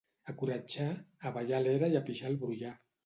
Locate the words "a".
0.31-0.33, 1.29-1.33, 1.59-1.65, 2.01-2.05